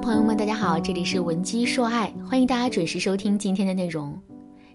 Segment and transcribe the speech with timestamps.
[0.00, 4.16] 朋友们，大家好，这里是文姬说爱，欢迎大家准时收听今天的内容。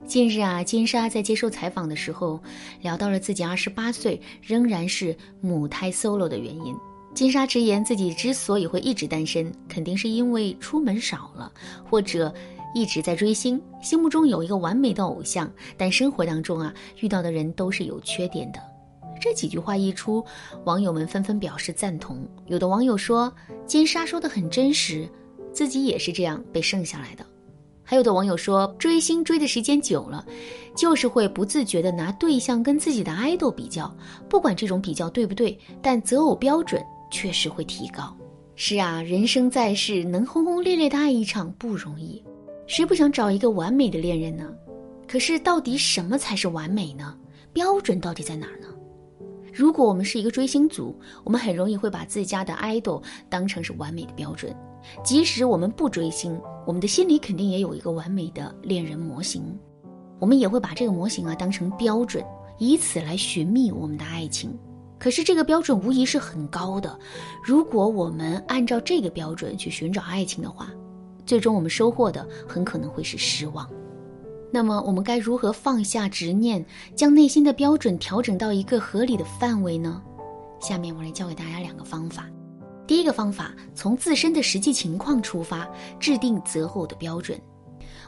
[0.05, 2.39] 近日啊，金莎在接受采访的时候
[2.81, 6.75] 聊到了自己二十八岁仍然是母胎 solo 的原因。
[7.15, 11.51] 金莎直言，自己之所以会一直单身，肯定是因为出门少了，
[11.89, 12.33] 或者
[12.75, 18.59] 一直在追星，心目中有一个完美的偶像，但生活当中啊，遇到的人都是有缺点的。
[19.23, 20.21] 这几句话一出，
[20.65, 22.27] 网友们纷纷表示赞同。
[22.47, 23.33] 有的网友说，
[23.65, 25.07] 金莎说的很真实，
[25.53, 27.25] 自己也是这样被剩下来的。
[27.85, 30.25] 还有的网友说，追星追的时间久了，
[30.75, 33.89] 就是会不自觉的拿对象跟自己的爱豆比较。
[34.27, 38.13] 不管这种比较对不对，但择偶标准确实会提高。
[38.55, 42.21] 是啊，人生在世，能轰轰烈烈的爱一场不容易，
[42.67, 44.53] 谁不想找一个完美的恋人呢？
[45.07, 47.17] 可是，到底什么才是完美呢？
[47.53, 48.67] 标准到底在哪儿呢？
[49.53, 54.55] 如果我们是一个追星族，我们很容易会把自家的爱豆当成是完美的标准。
[55.03, 59.57] 即使我们不追星，我们的心里肯定也有一个完美的恋人模型，
[60.19, 62.25] 我们也会把这个模型啊当成标准，
[62.57, 64.57] 以此来寻觅我们的爱情。
[64.97, 66.97] 可是这个标准无疑是很高的，
[67.45, 70.69] 如果我们按照这个标准去寻找爱情的话，
[71.25, 73.69] 最终我们收获的很可能会是失望。
[74.55, 76.63] 那么我们该如何放下执念，
[76.95, 79.99] 将内心的标准调整到一个合理的范围呢？
[80.61, 82.29] 下面我来教给大家两个方法。
[82.85, 85.67] 第一个方法，从自身的实际情况出发，
[85.99, 87.35] 制定择偶的标准。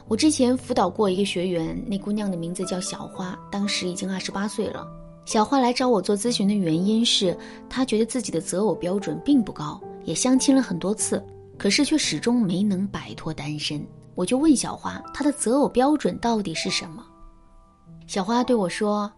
[0.06, 4.86] 我之前辅导过一个学员，那姑娘的名字叫小花，当时已经二十八岁了。
[5.24, 7.36] 小花来找我做咨询的原因是，
[7.68, 11.20] 她觉得自己的择偶标准并不高，也相亲了很多次，
[11.58, 13.84] 可是却始终没能摆脱单身。
[14.16, 17.04] 我就问小花，她的择偶标准到底是什么？
[18.06, 19.12] 小花对我说：“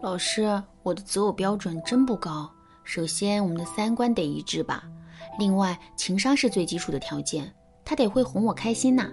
[0.00, 2.48] 老师，我的择偶标准真不高。
[2.84, 4.84] 首先，我们的三观得一致吧。
[5.38, 7.52] 另外，情商是最基础的条件，
[7.84, 9.10] 他得会哄我开心呐。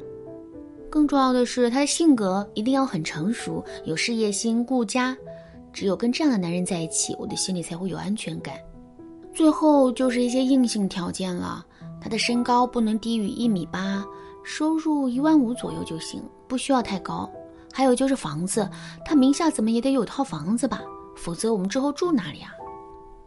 [0.92, 5.18] 更重要的是，他的性格一定要很成熟，有事业心，顾家。
[5.74, 8.56] 只有跟这样的男人在一起，我的心里才会有安全感。
[9.34, 11.66] 最后就是一些硬性条件了，
[12.00, 14.06] 他的身高不能低于一米八。”
[14.46, 17.30] 收入一万五左右就行，不需要太高。
[17.74, 18.70] 还有就是房子，
[19.04, 20.84] 他名下怎么也得有套房子吧，
[21.18, 22.52] 否则我们之后住哪里啊？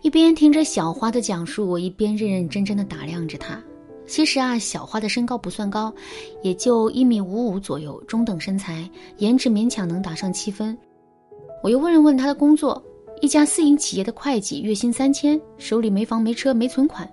[0.00, 3.60] 一边听着小花的讲述，我一边认认真真的打量着她。
[4.06, 5.92] 其实啊，小花的身高不算高，
[6.40, 10.78] 也就一米五五左右，中等身材，颜值勉强能打上七分。
[11.62, 12.80] 我又问了问她的工作，
[13.20, 17.06] 一家私营企业的会计，月薪三千，手里没房没车没存款。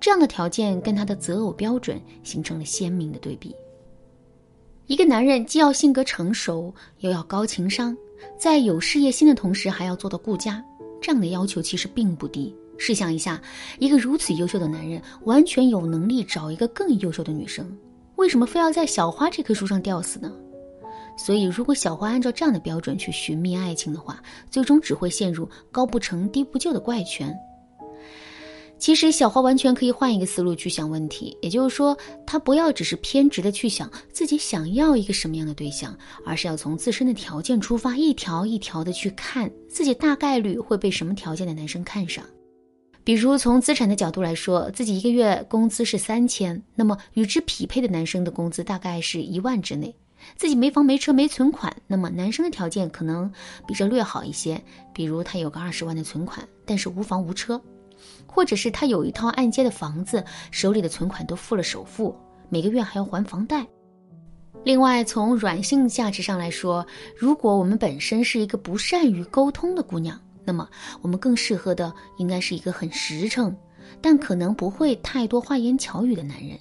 [0.00, 3.54] 这样的条件跟他的择偶标准形成了鲜明的对比。
[4.86, 7.96] 一个男人既要性格成熟，又要高情商，
[8.38, 10.64] 在有事业心的同时还要做到顾家，
[11.00, 12.54] 这样的要求其实并不低。
[12.78, 13.40] 试想一下，
[13.78, 17.76] 一个如此优秀的男人，完全有能力找一个更优秀的女生，
[18.16, 20.30] 为什么非要在小花这棵树上吊死呢？
[21.18, 27.34] 所以，如果小花按照这样的标准去寻觅爱情的话，最终只会陷入高不成低不就的怪圈。
[28.78, 42.24] 其实小花完全可以换一个思路去想问题，也就是说，她不要只是偏执的去想自己想要一个什么样的对象，而是要从自身的条件出发，一条一条的去看自己大概率会被什么条件的男生看上。
[43.02, 49.94] 比如从资产的角度来说，自己一个月工资是三千，那么与之匹配的男生的工资大概是一万之内。
[50.36, 53.30] 自己没房没车没存款，那么男生的条件可能
[53.66, 54.60] 比这略好一些，
[54.92, 57.60] 比如他有个二十万的存款，但是无房无车。
[58.26, 62.14] 或者是他有一套按揭的房子，手里的存款都付了首付，
[62.48, 63.66] 每个月还要还房贷。
[64.64, 66.84] 另外，从软性价值上来说，
[67.16, 70.68] 如果我们本身是一个不善于沟通的姑娘，那么
[71.02, 73.56] 我们更适合的应该是一个很实诚，
[74.00, 76.58] 但可能不会太多花言巧语的男人。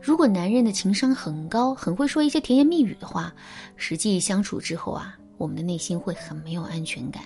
[0.00, 3.30] 如果男人的情商很高，很会说一些甜言蜜语的话，
[3.76, 7.22] 实际相处之后啊，我们的内心会很没有安全感。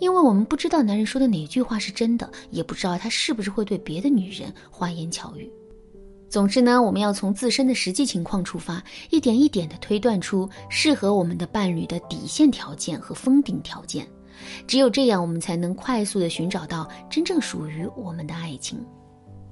[0.00, 5.48] 因为我们不知道男人说的哪句话是真的，也不知道他是不是会对别的女人花言巧语。
[6.28, 14.06] 总之呢，我们要从自身的实际情况出发，一点一点地推断出适合我们的伴侣的底线条件和封顶条件。
[14.66, 18.78] 只有这样，我们才能快速地寻找到真正属于我们的爱情。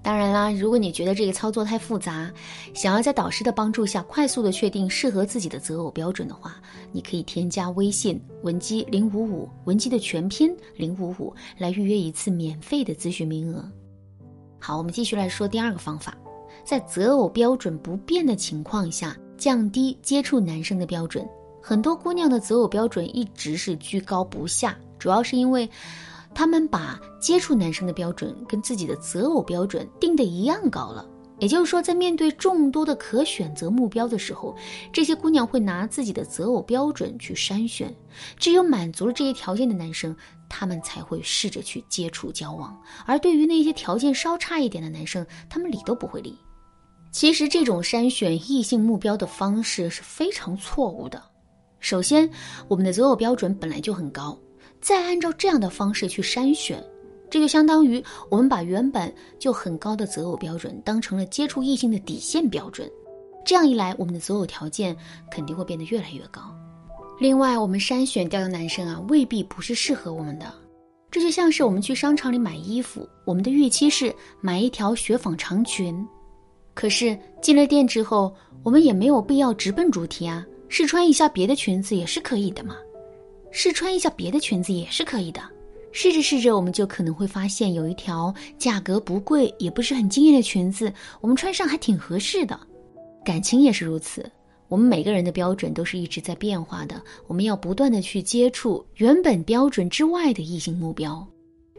[0.01, 2.33] 当然啦，如果你觉得这个操作太复杂，
[2.73, 6.55] 想要在导师的帮助下快速的确定适合自己的择偶标准的话，
[6.93, 13.63] 你可以添加微信文姬零五五，文姬的全拼零五五，来预约一次免费的咨询名额。
[14.59, 16.17] 好，我们继续来说第二个方法，
[16.65, 21.29] 在择偶标准不变的情况下，降低接触男生的标准。
[21.61, 25.69] 很多姑娘的择偶标准一直是居高不下，主要是因为。
[26.35, 31.05] 他们把接触男生的标准跟自己的择偶标准定的一样高了，
[31.39, 34.57] 也就是说，在面对众多的可选择目标的时候，
[34.93, 37.95] 这些姑娘会拿自己的择偶标准去筛选，
[38.37, 40.15] 只有满足了这些条件的男生，
[40.49, 42.77] 他们才会试着去接触交往。
[43.05, 46.39] 而对于那些条件稍差一点的男生，他们理都不会理。
[47.11, 51.23] 其实，这种筛选异性目标的方式是非常错误的。
[51.81, 52.29] 首先，
[52.69, 54.39] 我们的择偶标准本来就很高，
[54.81, 56.83] 再按照这样的方式去筛选。
[57.31, 62.91] 这就相当于我们把原本就很高的择偶标准当成了接触异性的底线标准，
[63.45, 64.97] 这样一来，我们的择偶条件
[65.31, 66.41] 肯定会变得越来越高。
[67.21, 70.51] 另外，我们筛选掉的男生啊，未必不是适合我们的。
[71.11, 76.07] 这就像是我们去商场里买衣服，我们的预期是买一条雪纺长裙，
[76.75, 82.77] 可是进了店之后，我们也没有必要直奔主题啊，试穿一下别的裙子也是可以的嘛，
[83.51, 85.41] 试穿一下别的裙子也是可以的。
[85.91, 92.59] 试着试着，我们就可能会发现有一条价格不贵，也不是很惊艳的裙子，我们穿上还挺合适的。
[93.25, 94.31] 感情也是如此，
[94.69, 101.27] 我们每个人的标准都是一直在变化的，我们要不断的去接触原本标准之外的异性目标，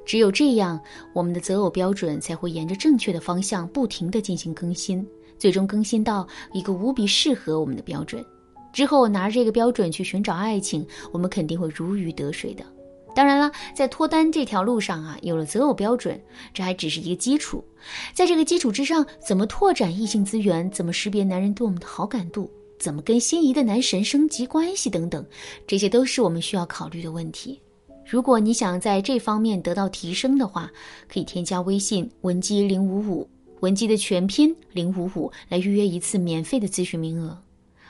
[0.05, 0.79] 只有这样，
[1.13, 5.05] 我们的择偶标准才会沿着正确的方向不停的进行更新，
[5.37, 8.25] 最终更新到一个无比适合我们的标准。
[8.71, 12.63] 之后拿着这个标准去寻找爱情，我们肯定会如鱼得水的。
[13.15, 16.21] 当然了，在脱单这条路上啊，有了择偶标准，
[16.53, 17.63] 这还只是一个基础。
[18.13, 25.25] 在这个基础之上，怎么拓展异性资源，怎么识别男人对我们的好感度，怎么跟心仪的男神升级关系等等，
[25.65, 27.59] 这些都是我们需要考虑的问题。
[28.05, 30.71] 如果你想在这方面得到提升的话，
[31.11, 33.27] 可以添加微信文姬零五五，
[33.61, 37.37] 文姬的全拼零五五，来预约一次免费的咨询名额。